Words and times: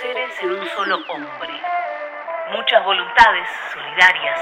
seres 0.00 0.32
en 0.40 0.50
un 0.50 0.68
solo 0.70 0.96
hombre. 1.08 1.60
Muchas 2.50 2.84
voluntades 2.84 3.48
solidarias. 3.72 4.40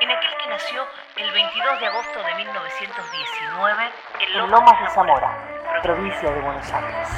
En 0.00 0.10
aquel 0.10 0.30
que 0.42 0.50
nació 0.50 0.86
el 1.16 1.30
22 1.32 1.80
de 1.80 1.86
agosto 1.86 2.22
de 2.22 2.34
1919 2.34 3.90
en 4.20 4.50
Lomas, 4.50 4.80
de 4.80 4.90
Zamora, 4.90 5.36
provincia 5.82 6.30
de 6.30 6.40
Buenos 6.40 6.72
Aires. 6.72 7.08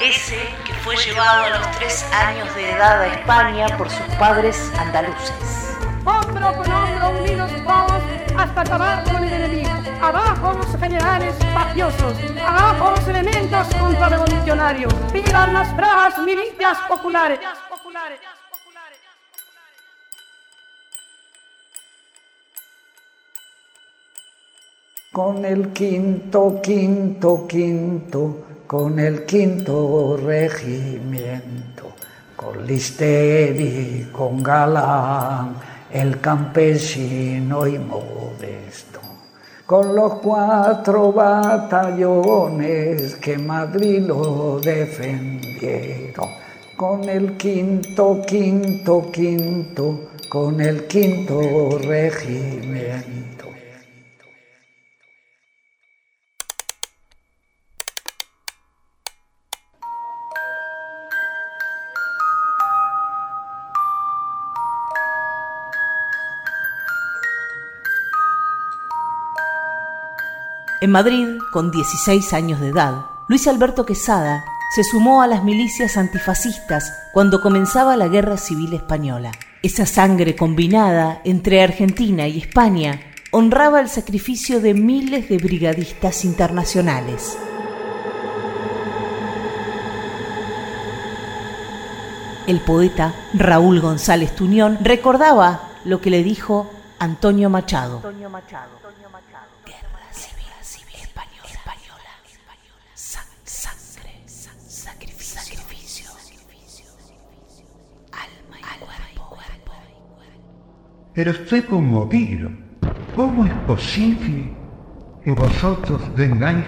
Ese 0.00 0.54
que 0.64 0.72
fue 0.74 0.96
llevado 0.96 1.44
a 1.44 1.50
los 1.50 1.70
tres 1.78 2.12
años 2.12 2.54
de 2.54 2.70
edad 2.72 3.02
a 3.02 3.06
España 3.06 3.66
por 3.78 3.88
sus 3.88 4.14
padres 4.16 4.72
andaluces. 4.78 5.78
Hombro 6.04 6.52
con 6.54 6.72
hombro 6.72 7.08
unidos 7.20 7.64
vamos 7.64 8.02
hasta 8.38 8.60
acabar 8.60 9.04
con 9.04 9.24
el 9.24 9.32
enemigo. 9.32 9.75
Abajo 10.06 10.52
los 10.52 10.80
generales 10.80 11.34
mafiosos, 11.52 12.14
abajo 12.40 12.92
los 12.92 13.08
elementos 13.08 13.66
contrarrevolucionarios. 13.74 14.94
Vivan 15.12 15.52
las 15.52 15.76
bravas 15.76 16.16
milicias 16.18 16.78
populares. 16.88 17.40
Con 25.10 25.44
el 25.44 25.72
quinto, 25.72 26.60
quinto, 26.62 27.44
quinto, 27.48 28.44
con 28.64 29.00
el 29.00 29.26
quinto 29.26 30.16
regimiento, 30.18 31.96
con 32.36 32.64
Listeri, 32.64 34.08
con 34.12 34.40
Galán, 34.40 35.56
el 35.90 36.20
campesino 36.20 37.66
y 37.66 37.76
modesto, 37.76 39.00
con 39.66 39.96
los 39.96 40.14
cuatro 40.14 41.12
batallones 41.12 43.16
que 43.16 43.36
Madrid 43.36 44.06
lo 44.06 44.60
defendieron, 44.60 46.28
con 46.76 47.08
el 47.08 47.36
quinto, 47.36 48.22
quinto, 48.24 49.10
quinto, 49.10 50.10
con 50.28 50.60
el 50.60 50.86
quinto 50.86 51.78
regimiento. 51.78 53.35
En 70.86 70.92
Madrid, 70.92 71.38
con 71.50 71.72
16 71.72 72.32
años 72.32 72.60
de 72.60 72.68
edad, 72.68 73.06
Luis 73.26 73.48
Alberto 73.48 73.84
Quesada 73.84 74.44
se 74.72 74.84
sumó 74.84 75.20
a 75.20 75.26
las 75.26 75.42
milicias 75.42 75.96
antifascistas 75.96 76.92
cuando 77.12 77.40
comenzaba 77.40 77.96
la 77.96 78.06
Guerra 78.06 78.36
Civil 78.36 78.72
Española. 78.72 79.32
Esa 79.64 79.84
sangre 79.84 80.36
combinada 80.36 81.22
entre 81.24 81.60
Argentina 81.60 82.28
y 82.28 82.38
España 82.38 83.00
honraba 83.32 83.80
el 83.80 83.88
sacrificio 83.88 84.60
de 84.60 84.74
miles 84.74 85.28
de 85.28 85.38
brigadistas 85.38 86.24
internacionales. 86.24 87.36
El 92.46 92.60
poeta 92.60 93.12
Raúl 93.34 93.80
González 93.80 94.36
Tuñón 94.36 94.78
recordaba 94.84 95.62
lo 95.84 96.00
que 96.00 96.10
le 96.10 96.22
dijo 96.22 96.70
Antonio 97.00 97.50
Machado. 97.50 98.02
Pero 111.16 111.30
estoy 111.30 111.62
conmovido. 111.62 112.50
¿Cómo 113.16 113.46
es 113.46 113.52
posible 113.66 114.52
que 115.24 115.32
vosotros 115.32 116.02
vengáis 116.14 116.66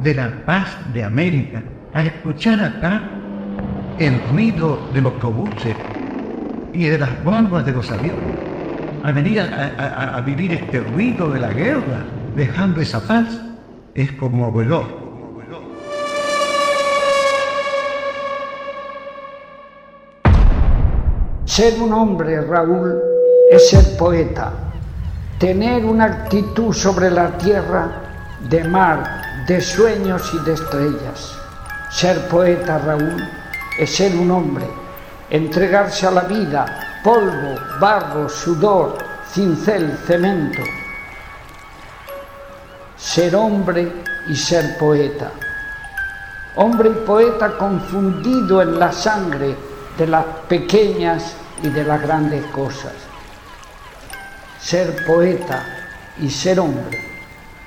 de 0.00 0.14
la 0.14 0.44
paz 0.44 0.76
de 0.92 1.02
América 1.02 1.62
a 1.94 2.04
escuchar 2.04 2.62
acá 2.62 3.10
el 3.98 4.20
ruido 4.30 4.78
de 4.92 5.00
los 5.00 5.14
autobuses 5.14 5.74
y 6.74 6.84
de 6.84 6.98
las 6.98 7.24
bombas 7.24 7.64
de 7.64 7.72
los 7.72 7.90
aviones? 7.90 8.36
A 9.02 9.12
venir 9.12 9.40
a, 9.40 10.20
vivir 10.20 10.52
este 10.52 10.80
ruido 10.80 11.30
de 11.30 11.40
la 11.40 11.52
guerra, 11.52 12.04
dejando 12.36 12.82
esa 12.82 13.00
paz, 13.00 13.40
es 13.94 14.12
conmovedor. 14.12 15.06
Ser 21.46 21.80
un 21.80 21.92
hombre, 21.94 22.42
Raúl, 22.42 23.15
es 23.50 23.70
ser 23.70 23.96
poeta, 23.96 24.52
tener 25.38 25.84
una 25.84 26.06
actitud 26.06 26.72
sobre 26.72 27.10
la 27.10 27.38
tierra 27.38 28.02
de 28.48 28.64
mar, 28.64 29.44
de 29.46 29.60
sueños 29.60 30.32
y 30.34 30.38
de 30.44 30.54
estrellas. 30.54 31.38
Ser 31.90 32.26
poeta, 32.28 32.78
Raúl, 32.78 33.22
es 33.78 33.94
ser 33.94 34.16
un 34.16 34.30
hombre, 34.32 34.66
entregarse 35.30 36.06
a 36.06 36.10
la 36.10 36.22
vida, 36.22 36.66
polvo, 37.04 37.54
barro, 37.78 38.28
sudor, 38.28 38.98
cincel, 39.30 39.96
cemento. 40.06 40.62
Ser 42.96 43.36
hombre 43.36 43.92
y 44.28 44.34
ser 44.34 44.76
poeta. 44.76 45.30
Hombre 46.56 46.90
y 46.90 47.06
poeta 47.06 47.56
confundido 47.56 48.60
en 48.60 48.78
la 48.78 48.90
sangre 48.90 49.54
de 49.96 50.06
las 50.06 50.24
pequeñas 50.48 51.34
y 51.62 51.68
de 51.68 51.84
las 51.84 52.02
grandes 52.02 52.44
cosas 52.46 52.92
ser 54.66 55.06
poeta 55.06 55.64
y 56.20 56.28
ser 56.28 56.58
hombre, 56.58 56.98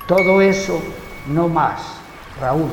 todo 0.06 0.42
eso 0.42 0.84
no 1.28 1.48
más, 1.48 1.82
Raúl. 2.42 2.72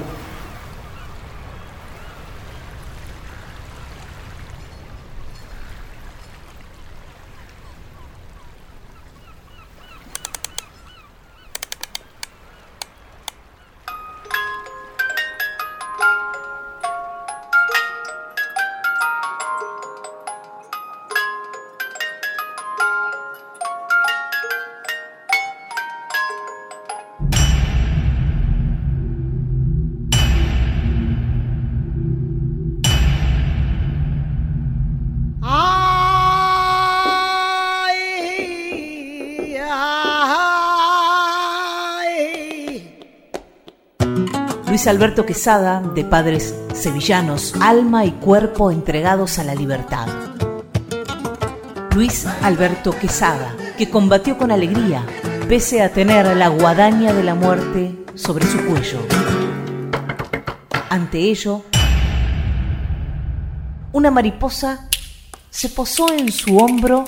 Luis 44.77 44.89
Alberto 44.89 45.25
Quesada, 45.25 45.81
de 45.81 46.05
padres 46.05 46.55
sevillanos, 46.75 47.55
alma 47.61 48.05
y 48.05 48.11
cuerpo 48.11 48.71
entregados 48.71 49.39
a 49.39 49.45
la 49.45 49.55
libertad. 49.55 50.07
Luis 51.95 52.27
Alberto 52.43 52.91
Quesada, 52.91 53.57
que 53.79 53.89
combatió 53.89 54.37
con 54.37 54.51
alegría, 54.51 55.03
pese 55.49 55.81
a 55.81 55.95
tener 55.95 56.37
la 56.37 56.49
guadaña 56.49 57.15
de 57.15 57.23
la 57.23 57.35
muerte 57.35 58.05
sobre 58.17 58.45
su 58.45 58.67
cuello. 58.67 58.99
Ante 60.91 61.21
ello, 61.21 61.63
una 63.95 64.11
mariposa 64.11 64.91
se 65.49 65.71
posó 65.71 66.13
en 66.13 66.31
su 66.31 66.55
hombro 66.59 67.07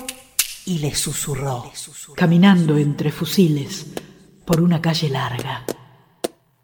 y 0.65 0.79
le 0.79 0.95
susurró. 0.95 1.71
Caminando 2.15 2.79
entre 2.79 3.11
fusiles 3.11 3.85
por 4.43 4.59
una 4.59 4.81
calle 4.81 5.11
larga 5.11 5.65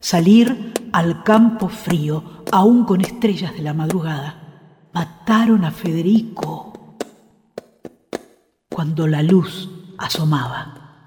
salir 0.06 0.71
al 0.95 1.24
campo 1.24 1.68
frío, 1.68 2.24
aún 2.53 2.86
con 2.86 3.01
estrellas 3.01 3.53
de 3.53 3.62
la 3.62 3.74
madrugada. 3.74 4.88
Mataron 4.94 5.65
a 5.65 5.71
Federico 5.71 6.95
cuando 8.69 9.06
la 9.06 9.21
luz 9.21 9.69
asomaba. 9.97 11.03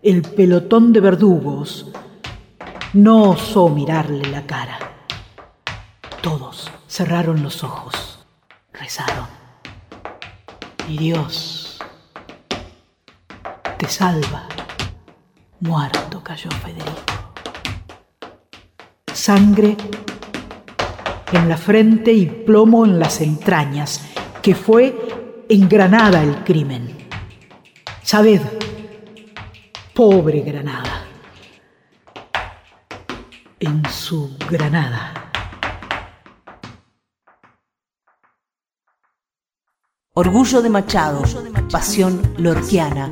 El 0.00 0.22
pelotón 0.22 0.94
de 0.94 1.00
verdugos 1.00 1.90
no 2.94 3.32
osó 3.32 3.68
mirarle 3.68 4.26
la 4.30 4.46
cara. 4.46 4.78
Todos 6.22 6.70
cerraron 6.86 7.42
los 7.42 7.62
ojos, 7.62 8.24
rezaron. 8.72 9.26
Y 10.88 10.96
Dios 10.96 11.78
te 13.76 13.86
salva. 13.86 14.48
Muerto 15.60 16.22
cayó 16.24 16.50
Federico 16.50 17.17
sangre 19.18 19.76
en 21.32 21.48
la 21.48 21.56
frente 21.56 22.12
y 22.12 22.24
plomo 22.24 22.86
en 22.86 22.98
las 22.98 23.20
entrañas, 23.20 24.00
que 24.40 24.54
fue 24.54 25.44
en 25.48 25.68
Granada 25.68 26.22
el 26.22 26.44
crimen. 26.44 26.96
Sabed, 28.02 28.40
pobre 29.92 30.40
Granada, 30.40 31.04
en 33.58 33.82
su 33.90 34.36
Granada. 34.48 35.14
Orgullo 40.14 40.62
de 40.62 40.70
Machado, 40.70 41.22
pasión 41.70 42.22
lorquiana, 42.38 43.10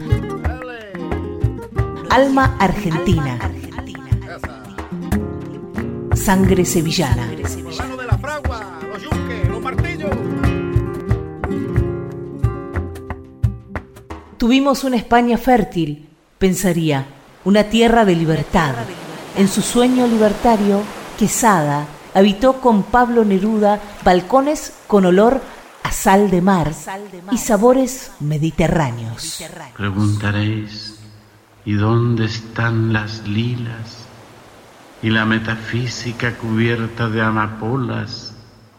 alma 2.10 2.56
argentina, 2.58 3.38
sangre 6.26 6.64
sevillana. 6.64 7.30
Tuvimos 14.36 14.82
una 14.82 14.96
España 14.96 15.38
fértil, 15.38 16.08
pensaría, 16.36 17.06
una 17.44 17.62
tierra 17.70 18.04
de 18.04 18.16
libertad. 18.16 18.74
En 19.36 19.46
su 19.46 19.62
sueño 19.62 20.08
libertario, 20.08 20.82
Quesada 21.16 21.86
habitó 22.12 22.60
con 22.60 22.82
Pablo 22.82 23.24
Neruda 23.24 23.80
balcones 24.04 24.72
con 24.88 25.04
olor 25.04 25.40
a 25.84 25.92
sal 25.92 26.28
de 26.28 26.42
mar 26.42 26.72
y 27.30 27.38
sabores 27.38 28.10
mediterráneos. 28.18 29.44
Preguntaréis, 29.76 30.98
¿y 31.64 31.74
dónde 31.74 32.24
están 32.24 32.92
las 32.92 33.28
lilas? 33.28 34.05
Y 35.06 35.10
la 35.10 35.24
metafísica 35.24 36.34
cubierta 36.34 37.08
de 37.08 37.22
amapolas 37.22 38.36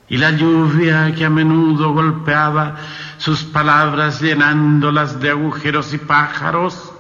y 0.10 0.18
la 0.18 0.32
lluvia 0.32 1.16
que 1.16 1.24
a 1.24 1.30
menudo 1.30 1.94
golpeaba 1.94 2.76
sus 3.18 3.46
palabras 3.46 4.20
llenándolas 4.20 5.22
de 5.22 5.30
agujeros 5.30 5.94
y 5.94 6.00
pájaros, 6.00 6.94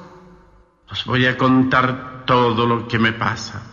os 0.90 1.04
voy 1.04 1.26
a 1.26 1.36
contar 1.36 2.24
todo 2.24 2.66
lo 2.66 2.88
que 2.88 3.00
me 3.00 3.12
pasa. 3.12 3.64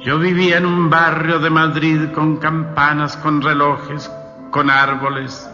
Yo 0.00 0.18
vivía 0.18 0.58
en 0.58 0.66
un 0.66 0.90
barrio 0.90 1.38
de 1.38 1.50
Madrid 1.50 2.10
con 2.12 2.38
campanas, 2.38 3.16
con 3.16 3.42
relojes, 3.42 4.10
con 4.50 4.70
árboles. 4.70 5.48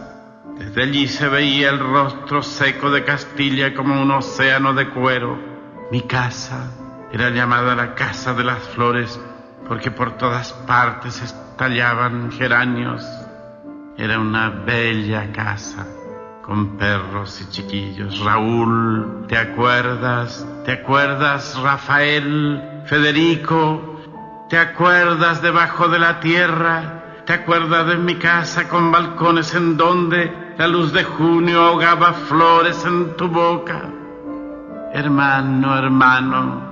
Desde 0.57 0.81
allí 0.81 1.07
se 1.07 1.29
veía 1.29 1.69
el 1.69 1.77
rostro 1.77 2.41
seco 2.41 2.89
de 2.89 3.03
Castilla 3.03 3.75
como 3.75 4.01
un 4.01 4.09
océano 4.09 4.73
de 4.73 4.89
cuero. 4.89 5.37
Mi 5.91 6.01
casa 6.01 6.71
era 7.11 7.29
llamada 7.29 7.75
la 7.75 7.95
Casa 7.95 8.33
de 8.33 8.43
las 8.43 8.59
Flores 8.69 9.19
porque 9.67 9.91
por 9.91 10.17
todas 10.17 10.53
partes 10.53 11.21
estallaban 11.21 12.31
geranios. 12.31 13.05
Era 13.97 14.19
una 14.19 14.49
bella 14.49 15.31
casa 15.31 15.85
con 16.41 16.77
perros 16.77 17.41
y 17.41 17.49
chiquillos. 17.51 18.19
Raúl, 18.21 19.25
¿te 19.27 19.37
acuerdas? 19.37 20.47
¿Te 20.65 20.71
acuerdas, 20.71 21.59
Rafael? 21.61 22.81
Federico, 22.85 24.01
¿te 24.49 24.57
acuerdas 24.57 25.41
debajo 25.41 25.87
de 25.87 25.99
la 25.99 26.19
tierra? 26.19 27.21
¿Te 27.25 27.33
acuerdas 27.33 27.85
de 27.87 27.97
mi 27.97 28.15
casa 28.15 28.67
con 28.67 28.91
balcones 28.91 29.53
en 29.53 29.77
donde 29.77 30.53
la 30.57 30.67
luz 30.67 30.91
de 30.91 31.03
junio 31.03 31.61
ahogaba 31.61 32.13
flores 32.13 32.83
en 32.85 33.15
tu 33.15 33.27
boca? 33.27 33.83
Hermano, 34.91 35.77
hermano, 35.77 36.68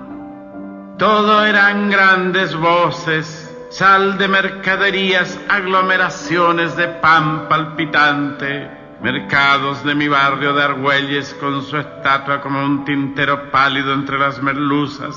todo 0.98 1.46
eran 1.46 1.92
grandes 1.92 2.56
voces, 2.56 3.56
sal 3.70 4.18
de 4.18 4.28
mercaderías, 4.28 5.40
aglomeraciones 5.48 6.76
de 6.76 6.88
pan 6.88 7.48
palpitante, 7.48 8.70
mercados 9.02 9.84
de 9.84 9.94
mi 9.94 10.08
barrio 10.08 10.54
de 10.54 10.64
Argüelles 10.64 11.36
con 11.40 11.64
su 11.64 11.78
estatua 11.78 12.42
como 12.42 12.64
un 12.64 12.84
tintero 12.84 13.52
pálido 13.52 13.94
entre 13.94 14.18
las 14.18 14.42
merluzas. 14.42 15.16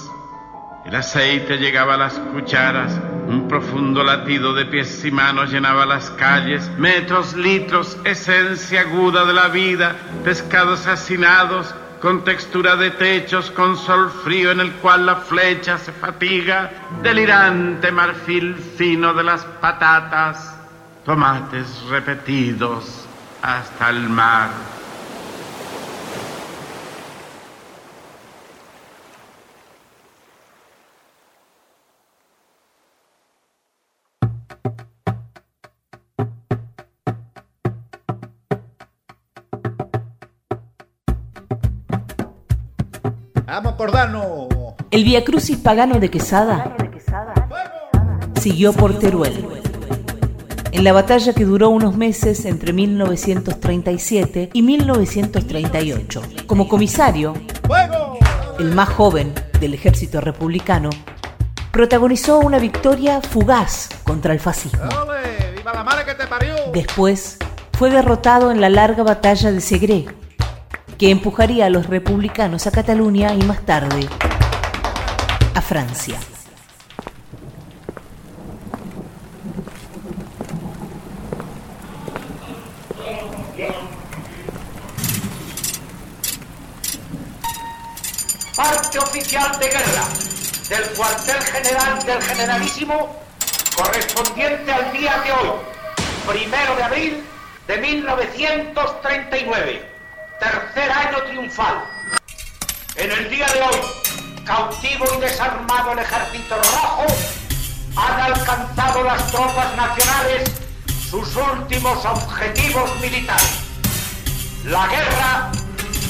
El 0.85 0.95
aceite 0.95 1.57
llegaba 1.57 1.95
a 1.95 1.99
las 1.99 2.15
cucharas, 2.15 2.99
un 3.27 3.49
profundo 3.49 4.03
latido 4.03 4.53
de 4.53 4.67
pies 4.67 5.03
y 5.05 5.11
manos 5.11 5.51
llenaba 5.51 5.87
las 5.87 6.11
calles, 6.11 6.71
metros, 6.79 7.35
litros, 7.35 7.97
esencia 8.05 8.83
aguda 8.83 9.25
de 9.25 9.33
la 9.33 9.49
vida, 9.49 9.97
pescados 10.25 10.87
hacinados, 10.87 11.75
con 12.01 12.25
textura 12.25 12.77
de 12.77 12.91
techos, 12.93 13.51
con 13.51 13.77
sol 13.77 14.11
frío 14.11 14.51
en 14.51 14.61
el 14.61 14.73
cual 14.75 15.07
la 15.07 15.17
flecha 15.17 15.77
se 15.79 15.93
fatiga, 15.93 16.71
delirante 17.03 17.93
marfil 17.93 18.55
fino 18.57 19.13
de 19.13 19.23
las 19.23 19.45
patatas, 19.45 20.59
tomates 21.05 21.83
repetidos 21.91 23.07
hasta 23.43 23.91
el 23.91 24.09
mar. 24.09 24.80
Vamos. 43.51 43.75
El 44.93 45.03
Via 45.03 45.25
Crucis 45.25 45.59
pagano 45.59 45.99
de 45.99 46.09
Quesada 46.09 46.77
siguió 48.41 48.73
por 48.73 48.97
Teruel. 48.97 49.45
En 50.71 50.85
la 50.85 50.93
batalla 50.93 51.33
que 51.33 51.45
duró 51.45 51.71
unos 51.71 51.97
meses 51.97 52.45
entre 52.45 52.73
1937 52.73 54.51
y 54.53 54.63
1938, 54.63 56.23
como 56.47 56.69
comisario, 56.69 57.35
el 58.61 58.73
más 58.73 58.89
joven 58.91 59.35
del 59.59 59.75
ejército 59.75 60.21
republicano, 60.21 60.91
protagonizó 61.73 62.39
una 62.39 62.61
victoria 62.61 63.21
fugaz 63.21 63.89
contra 64.05 64.33
el 64.33 64.39
fascismo. 64.39 64.81
Después 66.73 67.37
fue 67.73 67.91
derrotado 67.91 68.53
en 68.53 68.61
la 68.61 68.69
larga 68.69 69.03
batalla 69.03 69.51
de 69.51 69.61
Segre, 69.61 70.07
que 71.01 71.11
empujaría 71.11 71.65
a 71.65 71.71
los 71.71 71.87
republicanos 71.87 72.67
a 72.67 72.71
Cataluña 72.71 73.33
y 73.33 73.39
más 73.45 73.65
tarde 73.65 74.07
a 75.55 75.63
Francia. 75.63 76.21
Parte 88.55 88.99
oficial 88.99 89.59
de 89.59 89.69
guerra 89.69 90.05
del 90.69 90.85
cuartel 90.99 91.43
general 91.45 92.05
del 92.05 92.21
generalísimo 92.21 93.17
correspondiente 93.75 94.71
al 94.71 94.93
día 94.93 95.19
de 95.25 95.33
hoy, 95.33 95.49
primero 96.27 96.77
de 96.77 96.83
abril 96.83 97.25
de 97.67 97.79
1939 97.79 99.90
tercer 100.41 100.91
año 100.91 101.23
triunfal. 101.25 101.85
En 102.97 103.13
el 103.13 103.31
día 103.31 103.47
de 103.47 103.63
hoy, 103.63 103.81
cautivo 104.45 105.05
y 105.17 105.21
desarmado 105.21 105.93
el 105.93 105.99
ejército 106.01 106.57
rojo, 106.57 107.07
han 107.97 108.21
alcanzado 108.21 109.05
las 109.05 109.31
tropas 109.31 109.77
nacionales 109.77 110.51
sus 111.11 111.37
últimos 111.37 112.05
objetivos 112.05 113.01
militares. 113.01 113.61
La 114.65 114.87
guerra 114.87 115.51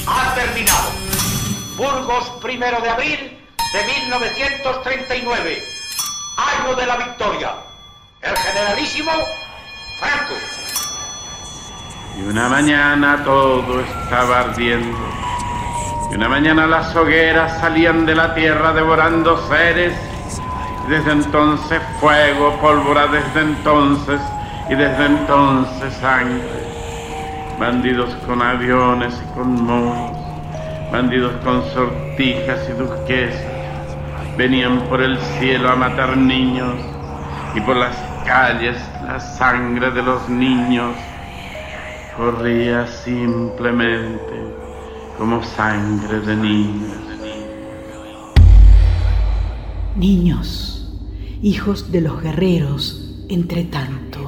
ha 0.07 0.35
terminado. 0.35 0.91
Burgos, 1.75 2.29
primero 2.41 2.79
de 2.81 2.89
abril 2.89 3.47
de 3.73 3.83
1939, 3.83 5.63
año 6.37 6.75
de 6.75 6.85
la 6.85 6.97
victoria. 6.97 7.55
El 8.21 8.37
generalísimo 8.37 9.11
Franco. 9.99 10.60
Y 12.17 12.23
una 12.23 12.49
mañana 12.49 13.23
todo 13.23 13.79
estaba 13.79 14.41
ardiendo. 14.41 14.97
Y 16.11 16.15
una 16.15 16.27
mañana 16.27 16.67
las 16.67 16.93
hogueras 16.93 17.59
salían 17.61 18.05
de 18.05 18.15
la 18.15 18.35
tierra 18.35 18.73
devorando 18.73 19.37
seres. 19.47 19.93
Y 20.85 20.91
desde 20.91 21.13
entonces 21.13 21.81
fuego, 22.01 22.57
pólvora 22.59 23.07
desde 23.07 23.41
entonces. 23.41 24.19
Y 24.69 24.75
desde 24.75 25.05
entonces 25.05 25.93
sangre. 25.95 26.67
Bandidos 27.57 28.13
con 28.27 28.41
aviones 28.41 29.13
y 29.23 29.33
con 29.33 29.63
monos. 29.63 30.11
Bandidos 30.91 31.31
con 31.45 31.63
sortijas 31.71 32.59
y 32.69 32.73
duquesas. 32.73 33.41
Venían 34.37 34.81
por 34.89 35.01
el 35.01 35.17
cielo 35.39 35.71
a 35.71 35.75
matar 35.77 36.17
niños. 36.17 36.75
Y 37.55 37.61
por 37.61 37.77
las 37.77 37.95
calles 38.25 38.77
la 39.07 39.19
sangre 39.19 39.91
de 39.91 40.03
los 40.03 40.27
niños 40.27 40.93
corría 42.21 42.85
simplemente 42.85 44.35
como 45.17 45.43
sangre 45.43 46.19
de 46.19 46.35
niños. 46.35 47.01
Niños, 49.95 50.87
hijos 51.41 51.91
de 51.91 52.01
los 52.01 52.21
guerreros, 52.21 53.07
Entre 53.27 53.63
tanto, 53.63 54.19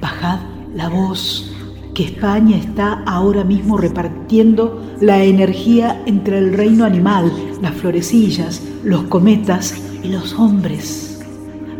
bajad 0.00 0.38
la 0.72 0.88
voz 0.88 1.52
que 1.94 2.04
España 2.04 2.56
está 2.56 3.02
ahora 3.06 3.42
mismo 3.42 3.76
repartiendo 3.76 4.80
la 5.00 5.24
energía 5.24 6.00
entre 6.06 6.38
el 6.38 6.54
reino 6.54 6.84
animal, 6.84 7.32
las 7.60 7.74
florecillas, 7.74 8.62
los 8.84 9.02
cometas 9.08 9.74
y 10.00 10.08
los 10.10 10.32
hombres. 10.34 11.20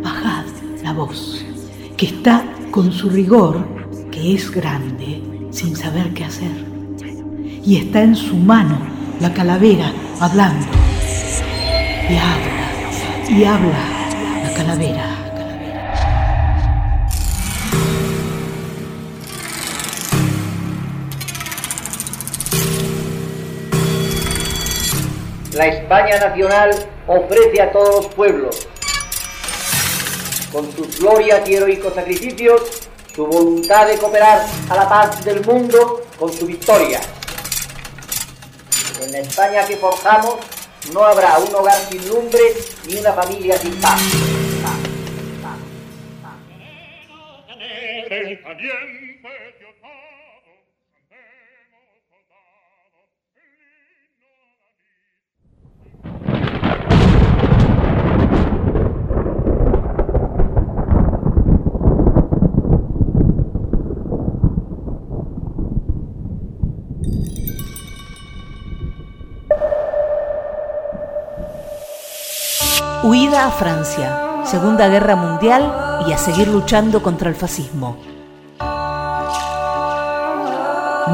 Bajad 0.03 0.45
la 0.83 0.91
voz, 0.91 1.45
que 1.95 2.07
está 2.07 2.43
con 2.69 2.91
su 2.91 3.09
rigor, 3.09 3.65
que 4.11 4.35
es 4.35 4.51
grande, 4.51 5.32
sin 5.53 5.75
saber 5.75 6.13
qué 6.13 6.25
hacer. 6.25 6.51
Y 7.63 7.77
está 7.77 8.01
en 8.01 8.15
su 8.15 8.35
mano 8.35 8.77
la 9.21 9.33
calavera 9.33 9.93
hablando. 10.19 10.65
Y 12.09 12.17
habla, 12.17 13.29
y 13.29 13.43
habla 13.45 14.43
la 14.43 14.53
calavera. 14.53 15.13
la 25.55 25.67
España 25.67 26.17
nacional 26.17 26.71
ofrece 27.07 27.61
a 27.61 27.71
todos 27.71 28.03
los 28.03 28.13
pueblos, 28.15 28.67
con 30.51 30.71
sus 30.71 30.99
glorias 30.99 31.47
y 31.47 31.55
heroicos 31.55 31.93
sacrificios, 31.93 32.82
su 33.15 33.25
voluntad 33.27 33.87
de 33.87 33.97
cooperar 33.97 34.45
a 34.69 34.75
la 34.75 34.89
paz 34.89 35.23
del 35.23 35.45
mundo 35.45 36.05
con 36.17 36.33
su 36.33 36.45
victoria. 36.45 36.99
En 39.01 39.11
la 39.11 39.19
España 39.19 39.65
que 39.65 39.77
forjamos 39.77 40.35
no 40.93 41.03
habrá 41.03 41.37
un 41.37 41.53
hogar 41.53 41.77
sin 41.89 42.07
lumbre 42.07 42.41
ni 42.87 42.95
una 42.95 43.13
familia 43.13 43.57
sin 43.57 43.79
paz. 43.79 44.01
A 73.35 73.49
Francia, 73.49 74.43
Segunda 74.45 74.87
Guerra 74.89 75.15
Mundial 75.15 76.03
y 76.07 76.13
a 76.13 76.19
seguir 76.19 76.47
luchando 76.47 77.01
contra 77.01 77.29
el 77.29 77.35
fascismo. 77.35 77.97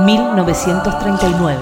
1939. 0.04 1.60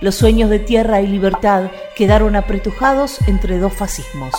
Los 0.00 0.14
sueños 0.14 0.48
de 0.48 0.58
tierra 0.58 1.02
y 1.02 1.06
libertad 1.06 1.64
quedaron 1.94 2.34
apretujados 2.34 3.18
entre 3.26 3.58
dos 3.58 3.74
fascismos. 3.74 4.34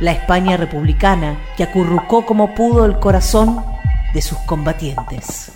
La 0.00 0.12
España 0.12 0.56
republicana 0.56 1.38
que 1.58 1.64
acurrucó 1.64 2.24
como 2.24 2.54
pudo 2.54 2.86
el 2.86 2.98
corazón 2.98 3.62
de 4.14 4.22
sus 4.22 4.38
combatientes. 4.38 5.52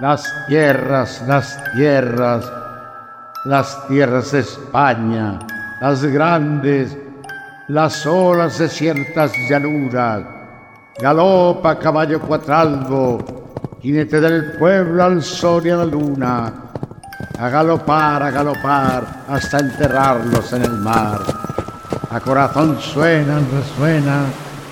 Las 0.00 0.32
tierras, 0.46 1.24
las 1.26 1.58
tierras, 1.72 2.48
las 3.46 3.88
tierras 3.88 4.30
de 4.30 4.38
España, 4.38 5.40
las 5.80 6.04
grandes, 6.04 6.96
las 7.66 8.06
olas 8.06 8.60
de 8.60 8.68
ciertas 8.68 9.32
llanuras. 9.50 10.22
Galopa 11.00 11.80
caballo 11.80 12.20
cuatralbo, 12.20 13.18
jinete 13.82 14.20
del 14.20 14.52
pueblo 14.52 15.02
al 15.02 15.20
sol 15.20 15.66
y 15.66 15.70
a 15.70 15.78
la 15.78 15.84
luna. 15.84 16.52
A 17.36 17.48
galopar, 17.48 18.22
a 18.22 18.30
galopar, 18.30 19.04
hasta 19.28 19.58
enterrarlos 19.58 20.52
en 20.52 20.62
el 20.62 20.74
mar. 20.74 21.18
A 22.08 22.20
corazón 22.20 22.78
suenan, 22.80 23.44
resuenan, 23.50 24.26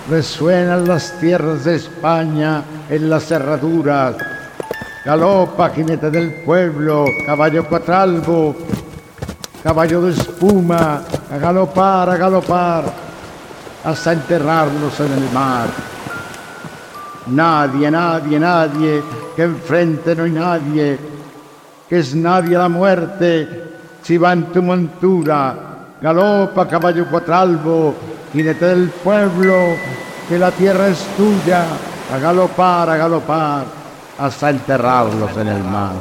resuenan 0.09 0.87
las 0.87 1.19
tierras 1.19 1.65
de 1.65 1.75
España 1.75 2.63
en 2.89 3.11
las 3.11 3.25
cerraduras 3.25 4.15
Galopa, 5.07 5.71
jinete 5.71 6.11
del 6.11 6.33
pueblo, 6.43 7.05
caballo 7.25 7.65
cuatralbo, 7.65 8.57
caballo 9.63 10.03
de 10.03 10.11
espuma, 10.11 11.01
a 11.31 11.39
galopar, 11.39 12.11
a 12.11 12.17
galopar, 12.17 12.85
hasta 13.85 14.15
enterrarlos 14.15 14.99
en 14.99 15.13
el 15.13 15.31
mar. 15.31 15.69
Nadie, 17.29 17.89
nadie, 17.89 18.41
nadie, 18.41 19.03
que 19.37 19.45
enfrente 19.45 20.17
no 20.17 20.25
hay 20.25 20.33
nadie, 20.33 20.99
que 21.89 22.01
es 22.01 22.13
nadie 22.13 22.59
la 22.59 22.69
muerte, 22.69 23.63
si 24.03 24.19
va 24.19 24.33
en 24.33 24.47
tu 24.47 24.61
montura. 24.61 25.55
Galopa, 26.03 26.67
caballo 26.67 27.07
cuatralbo, 27.09 27.95
jinete 28.33 28.65
del 28.65 28.89
pueblo, 28.89 29.55
que 30.29 30.37
la 30.37 30.51
tierra 30.51 30.89
es 30.89 30.99
tuya, 31.17 31.65
a 32.13 32.19
galopar, 32.19 32.91
a 32.91 32.97
galopar 32.97 33.86
hasta 34.19 34.51
enterrarlos 34.51 35.37
en 35.37 35.49
el 35.49 35.65
mar. 35.65 35.93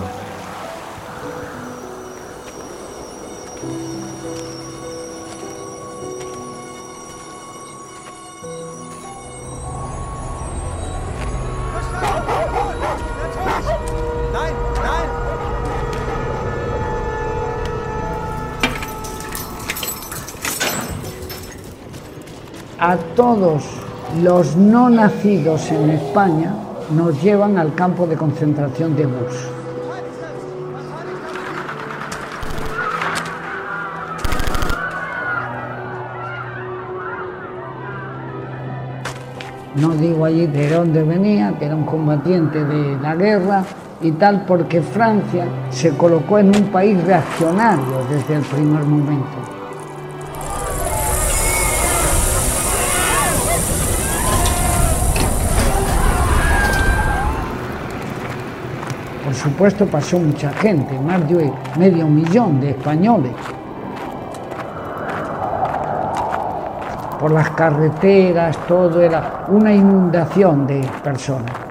A 22.78 22.98
todos 23.16 23.64
los 24.22 24.56
no 24.56 24.90
nacidos 24.90 25.72
en 25.72 25.90
España 25.90 26.54
nos 26.92 27.22
llevan 27.22 27.58
al 27.58 27.74
campo 27.74 28.06
de 28.06 28.16
concentración 28.16 28.96
de 28.96 29.06
Bus. 29.06 29.50
No 39.76 39.90
digo 39.96 40.24
allí 40.24 40.48
de 40.48 40.70
dónde 40.70 41.04
venía, 41.04 41.54
que 41.60 41.66
era 41.66 41.76
un 41.76 41.86
combatiente 41.86 42.64
de 42.64 42.98
la 43.02 43.16
guerra 43.16 43.64
y 44.02 44.12
tal, 44.12 44.46
porque 44.46 44.82
Francia 44.82 45.48
se 45.70 45.98
colocó 45.98 46.40
en 46.40 46.56
un 46.56 46.64
país 46.72 47.04
reaccionario 47.04 48.06
desde 48.10 48.36
el 48.36 48.42
primer 48.44 48.84
momento. 48.84 49.55
Supuesto 59.36 59.86
pasó 59.86 60.20
mucha 60.20 60.52
gente, 60.52 61.00
más 61.00 61.28
de 61.28 61.52
medio 61.78 62.08
millón 62.08 62.60
de 62.60 62.72
españoles. 62.72 63.34
Por 67.20 67.32
las 67.32 67.50
carreteras, 67.52 68.58
todo 68.68 69.02
era 69.02 69.46
una 69.48 69.74
inundación 69.74 70.68
de 70.68 70.82
personas. 71.04 71.65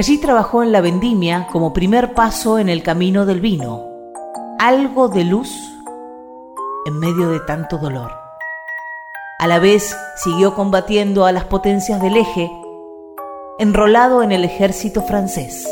Allí 0.00 0.16
trabajó 0.16 0.62
en 0.62 0.72
la 0.72 0.80
vendimia 0.80 1.46
como 1.52 1.74
primer 1.74 2.14
paso 2.14 2.58
en 2.58 2.70
el 2.70 2.82
camino 2.82 3.26
del 3.26 3.38
vino. 3.38 3.84
Algo 4.58 5.10
de 5.10 5.24
luz 5.24 5.54
en 6.86 6.98
medio 6.98 7.28
de 7.28 7.38
tanto 7.40 7.76
dolor. 7.76 8.10
A 9.38 9.46
la 9.46 9.58
vez 9.58 9.94
siguió 10.16 10.54
combatiendo 10.54 11.26
a 11.26 11.32
las 11.32 11.44
potencias 11.44 12.00
del 12.00 12.16
eje, 12.16 12.50
enrolado 13.58 14.22
en 14.22 14.32
el 14.32 14.42
ejército 14.42 15.02
francés. 15.02 15.68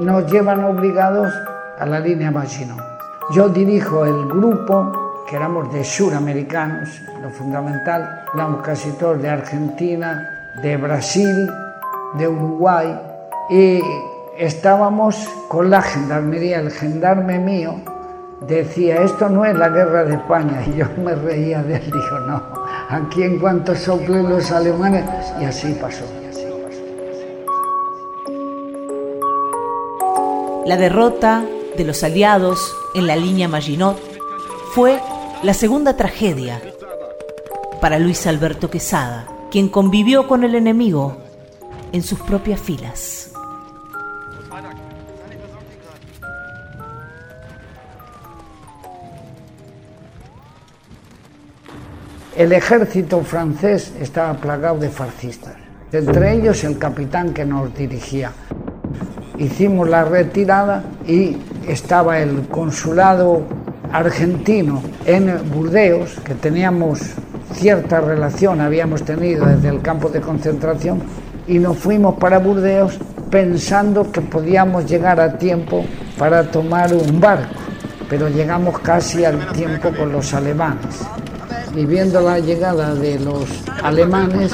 Nos 0.00 0.26
llevan 0.28 0.64
obligados 0.64 1.32
a 1.78 1.86
la 1.86 2.00
línea 2.00 2.32
Maginot. 2.32 2.80
Yo 3.32 3.48
dirijo 3.48 4.06
el 4.06 4.26
grupo 4.26 5.01
que 5.32 5.36
éramos 5.36 5.72
de 5.72 5.82
suramericanos, 5.82 7.00
lo 7.22 7.30
fundamental, 7.30 8.26
éramos 8.34 8.60
casi 8.60 8.90
todos 8.98 9.22
de 9.22 9.30
Argentina, 9.30 10.50
de 10.62 10.76
Brasil, 10.76 11.50
de 12.18 12.28
Uruguay, 12.28 13.00
y 13.48 13.80
estábamos 14.36 15.26
con 15.48 15.70
la 15.70 15.80
gendarmería, 15.80 16.60
el 16.60 16.70
gendarme 16.70 17.38
mío 17.38 17.76
decía, 18.46 18.96
esto 18.96 19.30
no 19.30 19.46
es 19.46 19.56
la 19.56 19.70
guerra 19.70 20.04
de 20.04 20.16
España, 20.16 20.62
y 20.66 20.76
yo 20.76 20.84
me 21.02 21.14
reía 21.14 21.62
de 21.62 21.76
él, 21.76 21.84
digo, 21.86 22.20
no, 22.26 22.42
aquí 22.90 23.22
en 23.22 23.38
cuanto 23.38 23.74
soplen 23.74 24.28
los 24.28 24.52
alemanes, 24.52 25.06
y 25.40 25.46
así 25.46 25.72
pasó. 25.80 26.04
La 30.66 30.76
derrota 30.76 31.42
de 31.78 31.84
los 31.84 32.04
aliados 32.04 32.76
en 32.94 33.06
la 33.06 33.16
línea 33.16 33.48
Maginot 33.48 33.98
fue 34.74 35.00
la 35.42 35.54
segunda 35.54 35.96
tragedia 35.96 36.62
para 37.80 37.98
Luis 37.98 38.28
Alberto 38.28 38.70
Quesada, 38.70 39.26
quien 39.50 39.68
convivió 39.68 40.28
con 40.28 40.44
el 40.44 40.54
enemigo 40.54 41.16
en 41.90 42.02
sus 42.02 42.20
propias 42.20 42.60
filas. 42.60 43.32
El 52.36 52.52
ejército 52.52 53.20
francés 53.22 53.92
estaba 54.00 54.34
plagado 54.34 54.78
de 54.78 54.90
fascistas, 54.90 55.56
entre 55.90 56.34
ellos 56.34 56.62
el 56.62 56.78
capitán 56.78 57.34
que 57.34 57.44
nos 57.44 57.74
dirigía. 57.74 58.32
Hicimos 59.38 59.88
la 59.88 60.04
retirada 60.04 60.84
y 61.04 61.36
estaba 61.66 62.20
el 62.20 62.46
consulado 62.48 63.42
argentino 63.92 64.82
en 65.04 65.50
Burdeos, 65.50 66.16
que 66.24 66.34
teníamos 66.34 67.00
cierta 67.52 68.00
relación, 68.00 68.60
habíamos 68.60 69.02
tenido 69.02 69.46
desde 69.46 69.68
el 69.68 69.82
campo 69.82 70.08
de 70.08 70.20
concentración, 70.20 71.02
y 71.46 71.58
nos 71.58 71.76
fuimos 71.78 72.16
para 72.16 72.38
Burdeos 72.38 72.98
pensando 73.30 74.10
que 74.10 74.20
podíamos 74.20 74.88
llegar 74.88 75.20
a 75.20 75.38
tiempo 75.38 75.84
para 76.18 76.50
tomar 76.50 76.92
un 76.92 77.20
barco, 77.20 77.54
pero 78.08 78.28
llegamos 78.28 78.78
casi 78.80 79.24
al 79.24 79.52
tiempo 79.52 79.90
con 79.96 80.12
los 80.12 80.32
alemanes 80.34 81.02
y 81.74 81.86
viendo 81.86 82.20
la 82.20 82.38
llegada 82.38 82.94
de 82.94 83.18
los 83.18 83.46
alemanes 83.82 84.52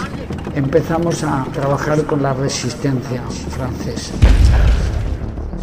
empezamos 0.54 1.24
a 1.24 1.44
trabajar 1.52 2.02
con 2.04 2.22
la 2.22 2.32
resistencia 2.32 3.22
francesa. 3.50 4.14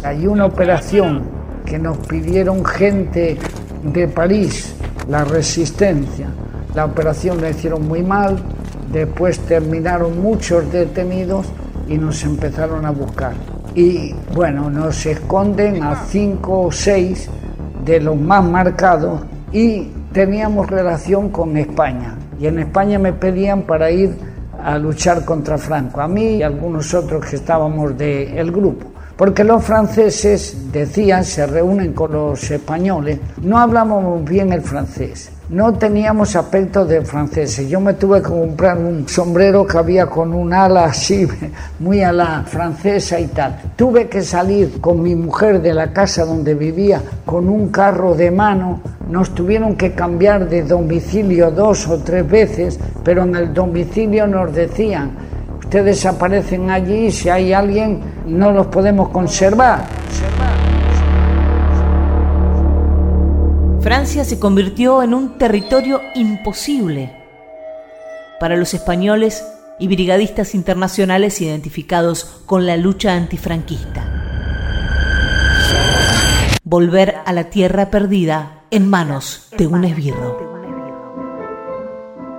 Hay 0.02 0.26
una 0.26 0.44
operación 0.46 1.22
que 1.64 1.78
nos 1.78 1.96
pidieron 2.06 2.64
gente 2.64 3.38
de 3.82 4.08
París, 4.08 4.74
la 5.08 5.24
resistencia. 5.24 6.28
La 6.74 6.84
operación 6.84 7.40
la 7.40 7.50
hicieron 7.50 7.86
muy 7.86 8.02
mal, 8.02 8.38
después 8.92 9.38
terminaron 9.40 10.20
muchos 10.20 10.70
detenidos 10.72 11.46
y 11.88 11.96
nos 11.98 12.22
empezaron 12.24 12.84
a 12.84 12.90
buscar. 12.90 13.34
Y 13.74 14.14
bueno, 14.34 14.70
nos 14.70 15.04
esconden 15.06 15.82
a 15.82 16.04
cinco 16.06 16.62
o 16.62 16.72
seis 16.72 17.28
de 17.84 18.00
los 18.00 18.16
más 18.16 18.44
marcados 18.44 19.20
y 19.52 19.90
teníamos 20.12 20.68
relación 20.68 21.30
con 21.30 21.56
España 21.56 22.16
y 22.38 22.46
en 22.46 22.58
España 22.58 22.98
me 22.98 23.12
pedían 23.12 23.62
para 23.62 23.90
ir 23.90 24.14
a 24.62 24.78
luchar 24.78 25.24
contra 25.24 25.58
Franco, 25.58 26.00
a 26.00 26.08
mí 26.08 26.36
y 26.36 26.42
a 26.42 26.46
algunos 26.46 26.92
otros 26.94 27.24
que 27.24 27.36
estábamos 27.36 27.96
del 27.96 28.50
grupo. 28.50 28.95
Porque 29.16 29.44
los 29.44 29.64
franceses 29.64 30.72
decían, 30.72 31.24
se 31.24 31.46
reúnen 31.46 31.92
con 31.92 32.12
los 32.12 32.50
españoles, 32.50 33.18
no 33.42 33.58
hablamos 33.58 34.24
bien 34.24 34.52
el 34.52 34.62
francés 34.62 35.30
no 35.48 35.74
teníamos 35.74 36.34
aspecto 36.34 36.84
de 36.84 37.02
franceses. 37.02 37.68
Yo 37.68 37.80
me 37.80 37.94
tuve 37.94 38.20
que 38.20 38.28
comprar 38.28 38.78
un 38.78 39.08
sombrero 39.08 39.64
que 39.64 39.78
había 39.78 40.06
con 40.06 40.34
un 40.34 40.52
ala 40.52 40.86
así, 40.86 41.26
muy 41.78 42.02
a 42.02 42.12
la 42.12 42.42
francesa 42.42 43.20
y 43.20 43.28
tal. 43.28 43.60
Tuve 43.76 44.08
que 44.08 44.22
salir 44.22 44.80
con 44.80 45.02
mi 45.02 45.14
mujer 45.14 45.62
de 45.62 45.72
la 45.72 45.92
casa 45.92 46.24
donde 46.24 46.54
vivía 46.54 47.00
con 47.24 47.48
un 47.48 47.68
carro 47.68 48.14
de 48.14 48.30
mano. 48.30 48.80
Nos 49.08 49.34
tuvieron 49.34 49.76
que 49.76 49.92
cambiar 49.92 50.48
de 50.48 50.62
domicilio 50.62 51.52
dos 51.52 51.86
o 51.86 51.98
tres 51.98 52.28
veces, 52.28 52.78
pero 53.04 53.22
en 53.22 53.36
el 53.36 53.54
domicilio 53.54 54.26
nos 54.26 54.52
decían, 54.52 55.12
ustedes 55.76 56.06
aparecen 56.06 56.70
allí, 56.70 57.10
si 57.10 57.28
hay 57.28 57.52
alguien, 57.52 58.00
no 58.26 58.50
los 58.50 58.68
podemos 58.68 59.10
conservar. 59.10 59.86
Francia 63.82 64.24
se 64.24 64.40
convirtió 64.40 65.02
en 65.02 65.12
un 65.12 65.36
territorio 65.36 66.00
imposible 66.14 67.12
para 68.40 68.56
los 68.56 68.72
españoles 68.72 69.44
y 69.78 69.88
brigadistas 69.88 70.54
internacionales 70.54 71.42
identificados 71.42 72.24
con 72.46 72.64
la 72.64 72.78
lucha 72.78 73.12
antifranquista. 73.12 74.02
Volver 76.64 77.16
a 77.26 77.34
la 77.34 77.50
tierra 77.50 77.90
perdida 77.90 78.62
en 78.70 78.88
manos 78.88 79.48
de 79.58 79.66
un 79.66 79.84
esbirro. 79.84 80.56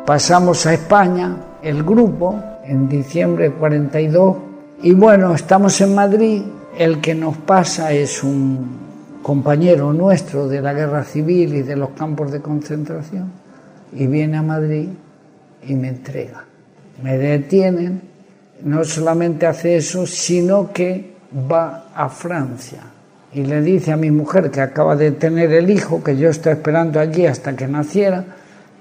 Pasamos 0.07 0.65
a 0.65 0.73
España, 0.73 1.37
el 1.61 1.83
grupo, 1.83 2.56
en 2.67 2.89
diciembre 2.89 3.49
de 3.49 3.55
42, 3.55 4.37
y 4.83 4.93
bueno, 4.93 5.33
estamos 5.33 5.79
en 5.81 5.95
Madrid, 5.95 6.41
el 6.77 7.01
que 7.01 7.15
nos 7.15 7.37
pasa 7.37 7.91
es 7.91 8.23
un 8.23 8.87
compañero 9.23 9.93
nuestro 9.93 10.47
de 10.47 10.61
la 10.61 10.73
guerra 10.73 11.03
civil 11.03 11.55
y 11.55 11.61
de 11.63 11.75
los 11.75 11.91
campos 11.91 12.31
de 12.31 12.41
concentración, 12.41 13.31
y 13.93 14.05
viene 14.07 14.37
a 14.37 14.43
Madrid 14.43 14.89
y 15.67 15.73
me 15.75 15.89
entrega. 15.89 16.43
Me 17.01 17.17
detienen, 17.17 18.01
no 18.63 18.83
solamente 18.83 19.45
hace 19.45 19.77
eso, 19.77 20.05
sino 20.05 20.71
que 20.71 21.13
va 21.51 21.89
a 21.95 22.09
Francia 22.09 22.81
y 23.33 23.43
le 23.43 23.61
dice 23.61 23.91
a 23.91 23.97
mi 23.97 24.09
mujer 24.09 24.49
que 24.49 24.61
acaba 24.61 24.95
de 24.95 25.11
tener 25.11 25.51
el 25.51 25.69
hijo, 25.69 26.03
que 26.03 26.17
yo 26.17 26.29
estoy 26.29 26.53
esperando 26.53 26.99
allí 26.99 27.25
hasta 27.25 27.55
que 27.55 27.67
naciera, 27.67 28.23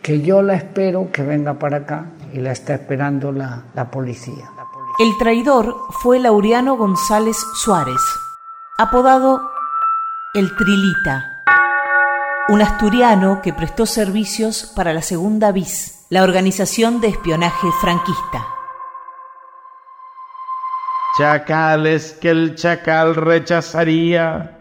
que 0.01 0.23
yo 0.23 0.41
la 0.41 0.55
espero 0.55 1.11
que 1.13 1.23
venga 1.23 1.55
para 1.55 1.79
acá 1.79 2.07
y 2.33 2.41
la 2.41 2.53
está 2.53 2.75
esperando 2.75 3.33
la, 3.33 3.65
la 3.75 3.91
policía. 3.91 4.51
El 4.99 5.17
traidor 5.19 5.77
fue 6.01 6.19
Laureano 6.19 6.77
González 6.77 7.37
Suárez, 7.55 8.01
apodado 8.79 9.51
el 10.35 10.55
Trilita, 10.57 11.43
un 12.49 12.63
asturiano 12.63 13.41
que 13.43 13.53
prestó 13.53 13.87
servicios 13.87 14.73
para 14.77 14.93
la 14.93 15.03
Segunda 15.03 15.53
BIS, 15.53 16.07
la 16.11 16.23
organización 16.23 17.01
de 17.01 17.09
espionaje 17.09 17.69
franquista. 17.81 18.47
Chacales 21.19 22.13
que 22.13 22.31
el 22.31 22.55
chacal 22.55 23.15
rechazaría, 23.15 24.59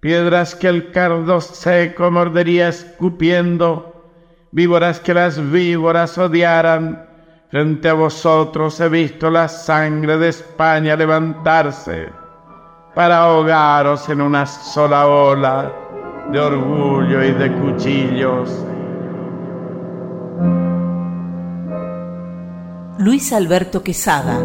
piedras 0.00 0.54
que 0.54 0.68
el 0.68 0.90
cardo 0.90 1.40
seco 1.40 2.10
mordería 2.10 2.68
escupiendo, 2.68 3.89
víboras 4.52 5.00
que 5.00 5.14
las 5.14 5.50
víboras 5.50 6.18
odiaran, 6.18 7.06
frente 7.50 7.88
a 7.88 7.94
vosotros 7.94 8.78
he 8.80 8.88
visto 8.88 9.30
la 9.30 9.48
sangre 9.48 10.18
de 10.18 10.28
España 10.28 10.96
levantarse 10.96 12.08
para 12.94 13.18
ahogaros 13.18 14.08
en 14.08 14.20
una 14.20 14.46
sola 14.46 15.06
ola 15.06 15.72
de 16.30 16.40
orgullo 16.40 17.24
y 17.24 17.32
de 17.32 17.52
cuchillos. 17.52 18.66
Luis 22.98 23.32
Alberto 23.32 23.82
Quesada, 23.82 24.38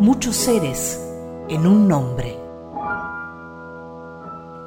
muchos 0.00 0.36
seres 0.36 1.00
en 1.48 1.66
un 1.66 1.86
nombre. 1.86 2.36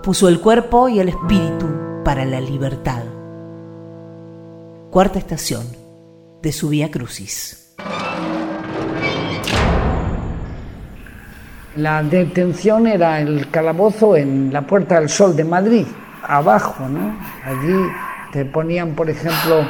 Puso 0.02 0.30
el 0.30 0.40
cuerpo 0.40 0.88
y 0.88 1.00
el 1.00 1.10
espíritu 1.10 1.68
para 2.06 2.24
la 2.24 2.40
libertad. 2.40 3.19
Cuarta 4.90 5.20
estación 5.20 5.68
de 6.42 6.52
su 6.52 6.70
Vía 6.70 6.90
Crucis. 6.90 7.76
La 11.76 12.02
detención 12.02 12.88
era 12.88 13.22
el 13.22 13.52
calabozo 13.52 14.18
en 14.18 14.52
la 14.52 14.66
Puerta 14.66 15.00
del 15.00 15.08
Sol 15.08 15.36
de 15.36 15.44
Madrid, 15.44 15.86
abajo, 16.28 16.90
¿no? 16.90 17.16
Allí 17.46 17.86
te 18.34 18.46
ponían, 18.46 18.96
por 18.96 19.12
ejemplo, 19.12 19.64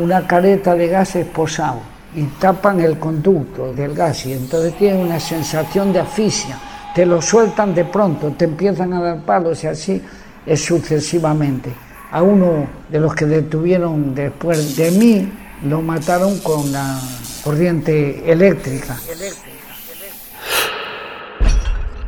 una 0.00 0.26
careta 0.26 0.74
de 0.74 0.88
gas 0.88 1.16
posado 1.32 1.82
y 2.16 2.24
tapan 2.40 2.80
el 2.80 2.98
conducto 2.98 3.72
del 3.72 3.94
gas 3.94 4.26
y 4.26 4.32
entonces 4.32 4.76
tiene 4.76 5.00
una 5.00 5.20
sensación 5.20 5.92
de 5.92 6.00
asfixia. 6.00 6.58
Te 6.92 7.06
lo 7.06 7.22
sueltan 7.22 7.72
de 7.72 7.84
pronto, 7.84 8.32
te 8.32 8.46
empiezan 8.46 8.92
a 8.94 9.00
dar 9.00 9.20
palos 9.20 9.62
y 9.62 9.68
así 9.68 10.02
es 10.44 10.60
sucesivamente. 10.60 11.85
A 12.16 12.22
uno 12.22 12.66
de 12.88 12.98
los 12.98 13.14
que 13.14 13.26
detuvieron 13.26 14.14
después 14.14 14.74
de 14.74 14.90
mí 14.90 15.30
lo 15.68 15.82
mataron 15.82 16.38
con 16.38 16.72
la 16.72 16.98
corriente 17.44 18.32
eléctrica. 18.32 18.96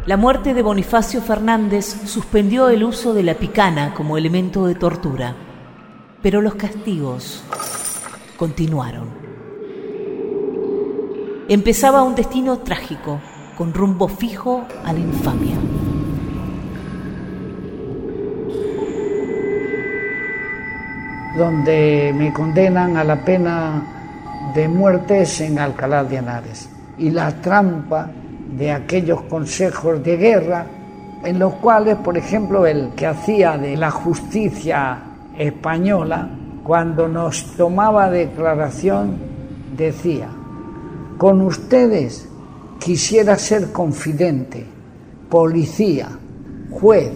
La 0.06 0.16
muerte 0.16 0.54
de 0.54 0.62
Bonifacio 0.62 1.20
Fernández 1.20 1.84
suspendió 2.06 2.70
el 2.70 2.84
uso 2.84 3.12
de 3.12 3.22
la 3.22 3.34
picana 3.34 3.92
como 3.92 4.16
elemento 4.16 4.66
de 4.66 4.76
tortura, 4.76 5.34
pero 6.22 6.40
los 6.40 6.54
castigos 6.54 7.42
continuaron. 8.38 9.10
Empezaba 11.50 12.02
un 12.02 12.14
destino 12.14 12.60
trágico, 12.60 13.20
con 13.58 13.74
rumbo 13.74 14.08
fijo 14.08 14.66
a 14.86 14.94
la 14.94 15.00
infamia. 15.00 15.58
Donde 21.38 22.12
me 22.16 22.32
condenan 22.32 22.96
a 22.96 23.04
la 23.04 23.24
pena 23.24 24.50
de 24.52 24.66
muertes 24.66 25.40
en 25.40 25.60
Alcalá 25.60 26.02
de 26.02 26.16
Henares. 26.16 26.68
Y 26.98 27.10
la 27.10 27.30
trampa 27.40 28.10
de 28.58 28.72
aquellos 28.72 29.22
consejos 29.22 30.02
de 30.02 30.16
guerra 30.16 30.66
en 31.24 31.38
los 31.38 31.54
cuales, 31.54 31.96
por 31.98 32.18
ejemplo, 32.18 32.66
el 32.66 32.90
que 32.96 33.06
hacía 33.06 33.56
de 33.56 33.76
la 33.76 33.92
justicia 33.92 34.98
española, 35.38 36.28
cuando 36.64 37.06
nos 37.06 37.56
tomaba 37.56 38.10
declaración, 38.10 39.16
decía, 39.76 40.28
con 41.18 41.40
ustedes 41.40 42.28
quisiera 42.80 43.36
ser 43.36 43.70
confidente, 43.70 44.66
policía, 45.28 46.08
juez, 46.70 47.10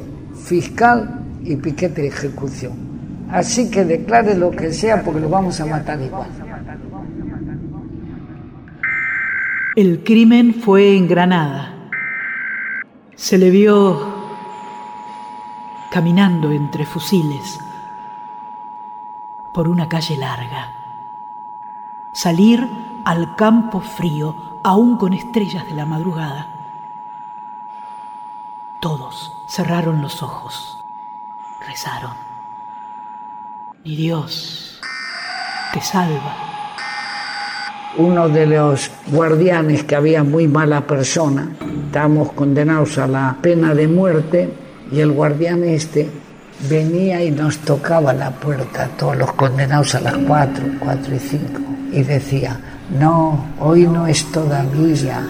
fiscal 0.45 1.25
y 1.43 1.57
piquete 1.57 2.03
de 2.03 2.09
ejecución. 2.09 2.92
Así 3.33 3.71
que 3.71 3.85
declare 3.85 4.35
lo 4.35 4.51
que 4.51 4.73
sea 4.73 5.03
porque 5.03 5.21
lo 5.21 5.29
vamos 5.31 5.59
a 5.61 5.65
matar 5.65 6.01
igual. 6.01 6.29
El 9.75 10.05
crimen 10.05 10.55
fue 10.55 10.97
en 10.97 11.09
Granada. 11.09 11.75
Se 13.17 13.39
le 13.39 13.49
vio 13.49 14.13
caminando 15.91 16.53
entre 16.53 16.85
fusiles 16.85 17.59
por 19.55 19.67
una 19.67 19.89
calle 19.89 20.17
larga. 20.19 20.75
Salir 22.13 22.69
al 23.07 23.35
campo 23.37 23.81
frío, 23.81 24.61
aún 24.63 24.99
con 24.99 25.15
estrellas 25.15 25.67
de 25.67 25.75
la 25.75 25.87
madrugada. 25.87 26.49
Todos 28.81 29.33
cerraron 29.47 30.03
los 30.03 30.23
ojos, 30.23 30.85
rezaron. 31.67 32.32
Y 33.85 33.97
Dios 33.97 34.81
te 35.75 35.81
salva 35.81 36.53
uno 37.99 38.29
de 38.29 38.47
los 38.47 38.91
guardianes 39.09 39.85
que 39.85 39.97
había 39.97 40.25
muy 40.25 40.49
mala 40.49 40.87
persona, 40.87 41.51
estábamos 41.87 42.33
condenados 42.33 42.97
a 42.99 43.07
la 43.07 43.37
pena 43.43 43.75
de 43.75 43.87
muerte 43.87 44.51
y 44.91 45.01
el 45.01 45.13
guardián 45.13 45.63
este 45.65 46.09
venía 46.71 47.23
y 47.23 47.31
nos 47.31 47.59
tocaba 47.59 48.13
la 48.13 48.31
puerta, 48.31 48.89
todos 48.97 49.17
los 49.17 49.33
condenados 49.33 49.95
a 49.95 50.01
las 50.01 50.15
cuatro, 50.27 50.65
cuatro 50.79 51.15
y 51.15 51.19
cinco, 51.19 51.61
y 51.93 52.03
decía, 52.03 52.59
no, 52.99 53.47
hoy 53.61 53.87
no 53.87 54.07
es 54.07 54.31
todavía. 54.31 55.23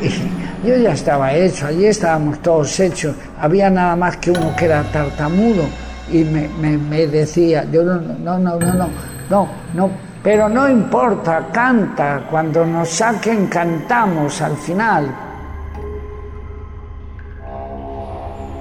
Y 0.00 0.68
yo 0.68 0.76
ya 0.76 0.92
estaba 0.92 1.34
hecho, 1.34 1.66
allí 1.66 1.86
estábamos 1.86 2.40
todos 2.42 2.78
hechos, 2.78 3.16
había 3.40 3.70
nada 3.70 3.96
más 3.96 4.18
que 4.18 4.30
uno 4.30 4.54
que 4.56 4.66
era 4.66 4.84
tartamudo 4.84 5.64
y 6.10 6.24
me, 6.24 6.48
me 6.76 7.06
decía, 7.06 7.64
yo 7.70 7.82
no, 7.82 8.00
no, 8.00 8.38
no, 8.38 8.58
no, 8.58 8.72
no, 8.74 8.88
no, 9.30 9.48
no 9.74 10.08
pero 10.22 10.48
no 10.48 10.68
importa, 10.68 11.48
canta, 11.52 12.26
cuando 12.30 12.66
nos 12.66 12.88
saquen 12.88 13.46
cantamos 13.46 14.40
al 14.42 14.56
final. 14.56 15.14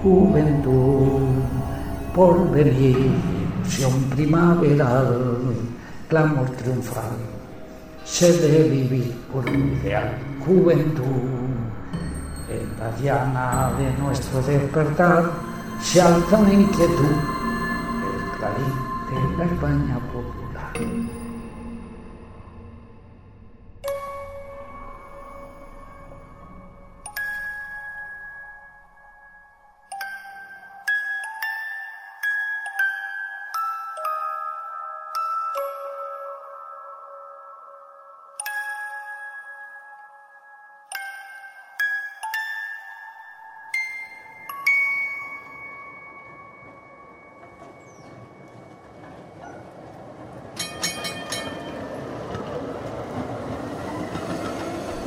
Juventud, 0.04 1.42
por 2.14 2.52
venir, 2.52 3.12
ilusión 3.58 4.04
primaveral, 4.16 5.56
clamor 6.08 6.50
triunfal, 6.52 7.18
se 8.06 8.32
debe 8.34 8.70
vivir 8.70 9.14
por 9.34 9.50
un 9.50 9.74
ideal. 9.82 10.14
Juventud, 10.46 11.04
en 12.50 12.80
la 12.80 12.98
llana 13.02 13.72
de 13.78 14.02
nuestro 14.02 14.42
despertar, 14.44 15.32
se 15.82 16.02
alza 16.02 16.38
una 16.38 16.54
inquietud, 16.54 17.37
la 19.16 19.46
España 19.46 20.00
popular. 20.12 20.47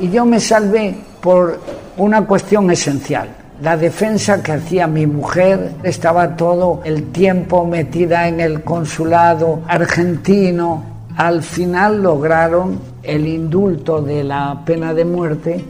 Y 0.01 0.09
yo 0.09 0.25
me 0.25 0.39
salvé 0.39 0.95
por 1.21 1.59
una 1.97 2.25
cuestión 2.25 2.69
esencial. 2.71 3.29
La 3.61 3.77
defensa 3.77 4.41
que 4.41 4.53
hacía 4.53 4.87
mi 4.87 5.05
mujer 5.05 5.73
estaba 5.83 6.35
todo 6.35 6.81
el 6.83 7.11
tiempo 7.11 7.63
metida 7.65 8.27
en 8.27 8.39
el 8.39 8.63
consulado 8.63 9.61
argentino. 9.67 10.83
Al 11.15 11.43
final 11.43 12.01
lograron 12.01 12.79
el 13.03 13.27
indulto 13.27 14.01
de 14.01 14.23
la 14.23 14.63
pena 14.65 14.91
de 14.95 15.05
muerte 15.05 15.63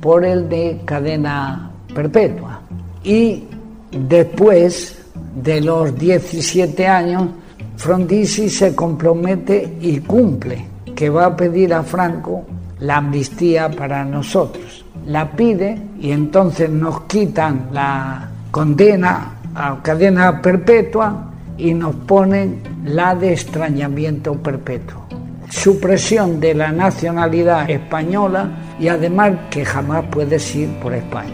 por 0.00 0.24
el 0.24 0.48
de 0.48 0.80
cadena 0.84 1.70
perpetua. 1.94 2.60
Y 3.04 3.44
después 3.92 4.98
de 5.36 5.60
los 5.60 5.96
17 5.96 6.88
años, 6.88 7.28
Frondizi 7.76 8.50
se 8.50 8.74
compromete 8.74 9.76
y 9.80 10.00
cumple 10.00 10.66
que 10.96 11.08
va 11.08 11.26
a 11.26 11.36
pedir 11.36 11.72
a 11.72 11.84
Franco 11.84 12.42
la 12.80 12.96
amnistía 12.98 13.70
para 13.70 14.04
nosotros. 14.04 14.84
La 15.06 15.30
pide 15.30 15.78
y 16.00 16.10
entonces 16.10 16.68
nos 16.70 17.02
quitan 17.02 17.68
la 17.72 18.28
condena 18.50 19.32
a 19.54 19.82
cadena 19.82 20.40
perpetua 20.42 21.30
y 21.56 21.72
nos 21.72 21.94
ponen 21.94 22.62
la 22.84 23.14
de 23.14 23.32
extrañamiento 23.32 24.34
perpetuo. 24.34 25.06
Supresión 25.48 26.40
de 26.40 26.54
la 26.54 26.72
nacionalidad 26.72 27.70
española 27.70 28.48
y 28.78 28.88
además 28.88 29.32
que 29.50 29.64
jamás 29.64 30.04
puedes 30.10 30.54
ir 30.54 30.68
por 30.80 30.92
España. 30.92 31.32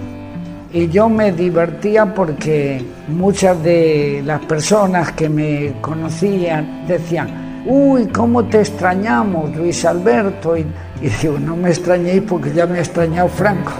Y 0.72 0.88
yo 0.88 1.08
me 1.08 1.32
divertía 1.32 2.14
porque 2.14 2.82
muchas 3.08 3.62
de 3.62 4.22
las 4.24 4.40
personas 4.42 5.12
que 5.12 5.28
me 5.28 5.74
conocían 5.80 6.86
decían, 6.86 7.62
uy, 7.66 8.06
¿cómo 8.06 8.44
te 8.44 8.60
extrañamos, 8.60 9.54
Luis 9.56 9.84
Alberto? 9.84 10.56
Y 11.02 11.08
digo, 11.08 11.36
no 11.38 11.56
me 11.56 11.68
extrañéis 11.68 12.22
porque 12.22 12.52
ya 12.52 12.64
me 12.64 12.78
ha 12.78 12.80
extrañado 12.80 13.28
Franco. 13.28 13.72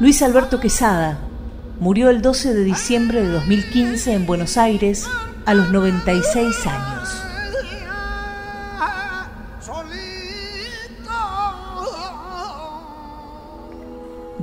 Luis 0.00 0.22
Alberto 0.22 0.58
Quesada 0.58 1.18
murió 1.80 2.08
el 2.08 2.22
12 2.22 2.54
de 2.54 2.64
diciembre 2.64 3.22
de 3.22 3.28
2015 3.28 4.12
en 4.14 4.26
Buenos 4.26 4.56
Aires 4.56 5.06
a 5.44 5.54
los 5.54 5.70
96 5.70 6.66
años. 6.66 6.93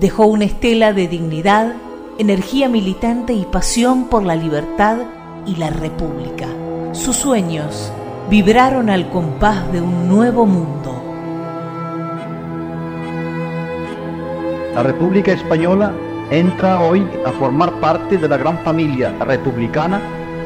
Dejó 0.01 0.25
una 0.25 0.45
estela 0.45 0.93
de 0.93 1.07
dignidad, 1.07 1.75
energía 2.17 2.67
militante 2.67 3.33
y 3.33 3.45
pasión 3.45 4.05
por 4.05 4.23
la 4.23 4.35
libertad 4.35 4.97
y 5.45 5.57
la 5.57 5.69
república. 5.69 6.47
Sus 6.91 7.17
sueños 7.17 7.93
vibraron 8.27 8.89
al 8.89 9.11
compás 9.11 9.71
de 9.71 9.79
un 9.79 10.09
nuevo 10.09 10.47
mundo. 10.47 11.03
La 14.73 14.81
República 14.81 15.33
Española 15.33 15.93
entra 16.31 16.81
hoy 16.81 17.07
a 17.23 17.31
formar 17.33 17.71
parte 17.79 18.17
de 18.17 18.27
la 18.27 18.37
gran 18.37 18.57
familia 18.63 19.13
republicana 19.19 20.01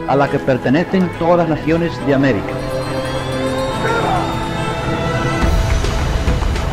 a 0.09 0.17
la 0.17 0.29
que 0.29 0.37
pertenecen 0.37 1.09
todas 1.17 1.37
las 1.37 1.59
naciones 1.59 1.93
de 2.05 2.13
América. 2.13 2.53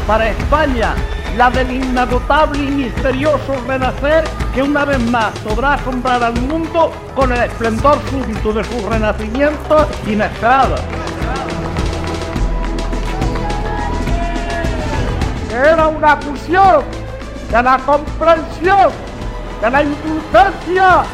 Para 0.05 0.31
España 0.31 0.97
la 1.37 1.51
del 1.51 1.71
inagotable 1.71 2.63
y 2.63 2.71
misterioso 2.71 3.55
renacer 3.67 4.25
que 4.55 4.63
una 4.63 4.85
vez 4.85 5.01
más 5.11 5.37
podrá 5.39 5.75
asombrar 5.75 6.23
al 6.23 6.35
mundo 6.43 6.93
con 7.15 7.33
el 7.33 7.43
esplendor 7.43 7.99
súbito 8.11 8.53
de 8.53 8.65
su 8.65 8.89
renacimiento 8.89 9.89
inesperado. 10.07 10.77
Era 15.51 15.87
una 15.89 16.17
fusión 16.17 16.85
de 17.51 17.63
la 17.63 17.79
comprensión, 17.79 18.91
de 19.61 19.71
la 19.71 19.83
indulgencia 19.83 21.05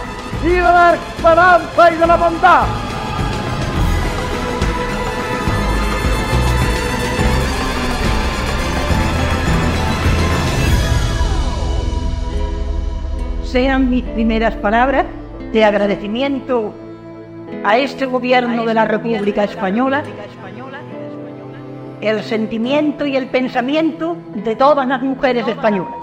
y 0.43 0.49
de 0.49 0.63
la 0.63 0.95
esperanza 0.95 1.91
y 1.91 1.97
de 1.97 2.07
la 2.07 2.17
bondad. 2.17 2.88
Sean 13.51 13.89
mis 13.89 14.05
primeras 14.05 14.55
palabras 14.57 15.07
de 15.53 15.65
agradecimiento 15.65 16.75
a 17.65 17.79
este 17.79 18.05
gobierno 18.05 18.67
de 18.67 18.75
la 18.75 18.85
República 18.85 19.45
Española, 19.45 20.03
el 22.03 22.23
sentimiento 22.23 23.07
y 23.07 23.17
el 23.17 23.29
pensamiento 23.29 24.19
de 24.35 24.55
todas 24.55 24.87
las 24.87 25.01
mujeres 25.01 25.49
españolas. 25.49 25.95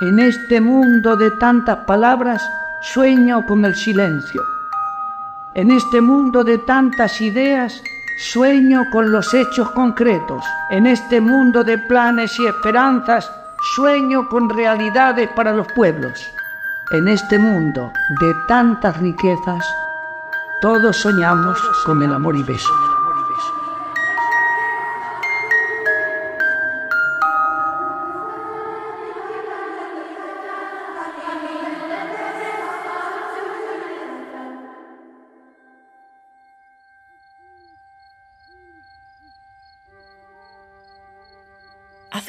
En 0.00 0.18
este 0.20 0.60
mundo 0.60 1.16
de 1.16 1.30
tantas 1.32 1.78
palabras 1.86 2.48
sueño 2.82 3.44
con 3.46 3.64
el 3.64 3.74
silencio. 3.74 4.42
En 5.54 5.72
este 5.72 6.00
mundo 6.00 6.44
de 6.44 6.58
tantas 6.58 7.20
ideas 7.20 7.82
Sueño 8.30 8.88
con 8.92 9.10
los 9.10 9.34
hechos 9.34 9.72
concretos. 9.72 10.44
En 10.70 10.86
este 10.86 11.20
mundo 11.20 11.64
de 11.64 11.76
planes 11.76 12.38
y 12.38 12.46
esperanzas, 12.46 13.28
sueño 13.74 14.28
con 14.28 14.48
realidades 14.48 15.28
para 15.30 15.52
los 15.52 15.66
pueblos. 15.72 16.32
En 16.92 17.08
este 17.08 17.36
mundo 17.36 17.92
de 18.20 18.32
tantas 18.46 18.96
riquezas, 18.98 19.66
todos 20.60 20.98
soñamos 20.98 21.58
con 21.84 22.00
el 22.00 22.14
amor 22.14 22.36
y 22.36 22.44
beso. 22.44 22.91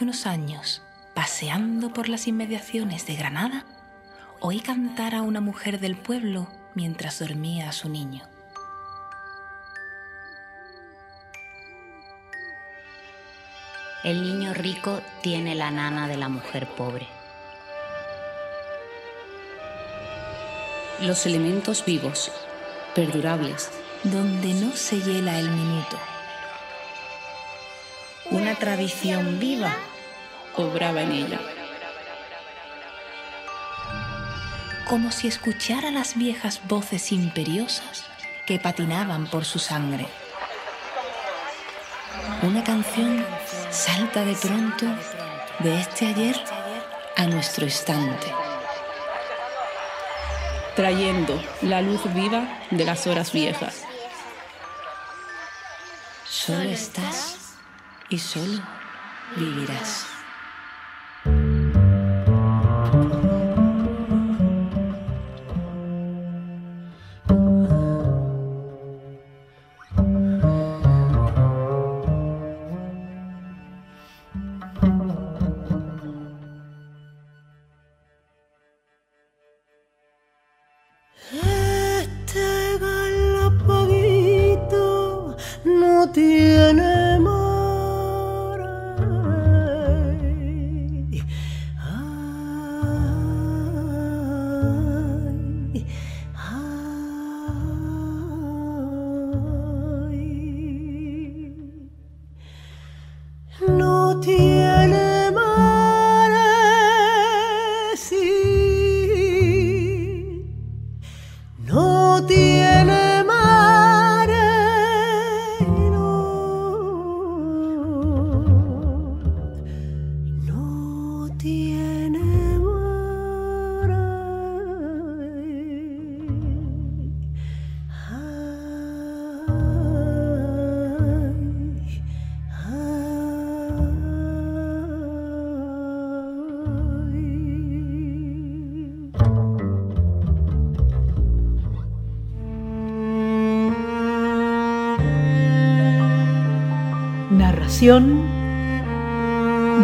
Hace 0.03 0.09
unos 0.09 0.27
años, 0.27 0.81
paseando 1.13 1.93
por 1.93 2.09
las 2.09 2.27
inmediaciones 2.27 3.07
de 3.07 3.15
Granada, 3.15 3.63
oí 4.41 4.59
cantar 4.59 5.15
a 5.15 5.21
una 5.21 5.39
mujer 5.39 5.79
del 5.79 5.95
pueblo 5.95 6.49
mientras 6.75 7.19
dormía 7.19 7.69
a 7.69 7.71
su 7.71 7.87
niño. 7.87 8.27
El 14.03 14.23
niño 14.23 14.53
rico 14.53 14.99
tiene 15.21 15.55
la 15.55 15.71
nana 15.71 16.09
de 16.09 16.17
la 16.17 16.27
mujer 16.27 16.67
pobre. 16.67 17.07
Los 20.99 21.25
elementos 21.25 21.85
vivos, 21.85 22.29
perdurables, 22.93 23.71
donde 24.03 24.53
no 24.53 24.75
se 24.75 24.99
hiela 24.99 25.39
el 25.39 25.49
minuto 25.49 25.97
una 28.33 28.55
tradición 28.55 29.39
viva 29.39 29.75
obraba 30.55 31.01
en 31.01 31.11
ella. 31.11 31.39
Como 34.87 35.11
si 35.11 35.27
escuchara 35.27 35.91
las 35.91 36.15
viejas 36.15 36.61
voces 36.67 37.11
imperiosas 37.11 38.05
que 38.45 38.59
patinaban 38.59 39.27
por 39.27 39.45
su 39.45 39.59
sangre. 39.59 40.07
Una 42.41 42.63
canción 42.63 43.25
salta 43.71 44.25
de 44.25 44.35
pronto 44.35 44.85
de 45.59 45.79
este 45.79 46.07
ayer 46.07 46.35
a 47.15 47.25
nuestro 47.25 47.65
instante, 47.65 48.27
trayendo 50.75 51.41
la 51.61 51.81
luz 51.81 52.01
viva 52.13 52.59
de 52.69 52.83
las 52.83 53.07
horas 53.07 53.31
viejas. 53.31 53.83
Solo 56.25 56.63
estás 56.63 57.37
y 58.09 58.19
solo 58.19 58.61
vivirás. 59.37 60.12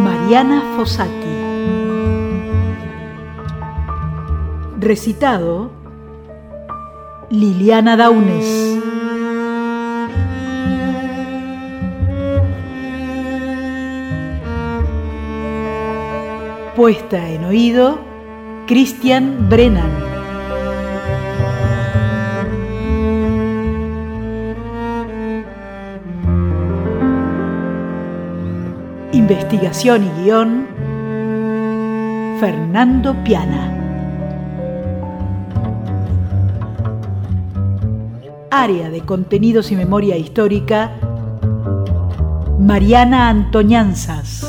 Mariana 0.06 0.64
Fossati. 0.78 1.36
Recitado 4.80 5.70
Liliana 7.30 7.98
Daunes. 7.98 8.80
Puesta 16.78 17.28
en 17.28 17.44
oído 17.44 18.00
Christian 18.66 19.50
Brennan. 19.50 20.09
Investigación 29.32 30.04
y 30.06 30.10
guion, 30.24 30.66
Fernando 32.40 33.16
Piana. 33.24 33.76
Área 38.50 38.90
de 38.90 39.02
Contenidos 39.02 39.72
y 39.72 39.76
Memoria 39.76 40.18
Histórica, 40.18 40.94
Mariana 42.58 43.30
Antoñanzas. 43.30 44.48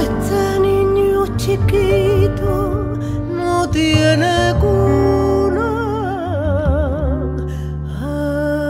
Este 0.00 0.60
niño 0.60 1.36
chiquito 1.36 2.96
no 3.34 3.68
tiene 3.70 4.54
cuna. 4.60 5.68
Ay. 8.00 8.62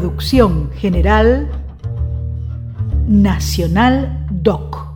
Producción 0.00 0.70
general 0.76 1.48
Nacional 3.08 4.28
Doc. 4.30 4.87